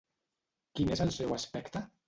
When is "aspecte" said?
1.39-1.87